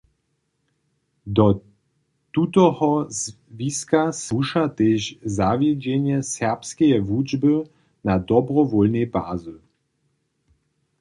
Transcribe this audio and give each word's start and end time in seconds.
Do 1.37 1.45
tutoho 2.33 2.87
zwiska 3.23 4.03
słuša 4.25 4.63
tež 4.77 5.01
zawjedźenje 5.37 6.17
serbskeje 6.35 6.97
wučby 7.09 7.53
na 8.07 8.15
dobrowólnej 8.29 9.05
bazy. 9.15 9.55